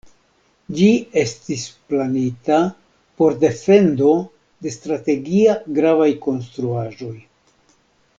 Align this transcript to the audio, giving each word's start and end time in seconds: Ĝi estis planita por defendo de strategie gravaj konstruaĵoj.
Ĝi 0.77 0.85
estis 1.23 1.65
planita 1.91 2.57
por 3.21 3.37
defendo 3.43 4.09
de 4.67 4.73
strategie 4.77 5.55
gravaj 5.81 6.09
konstruaĵoj. 6.25 7.13